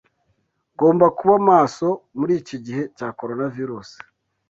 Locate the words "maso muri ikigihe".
1.49-2.83